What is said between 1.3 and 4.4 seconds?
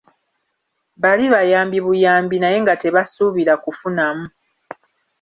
bayambi buyambi naye nga tebasuubira kufunamu.